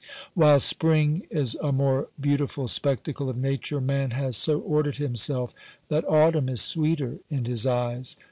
[0.33, 5.53] While spring is a more beautiful spectacle of Nature, man has so ordered himself
[5.89, 8.15] that autumn is sweeter in his eyes.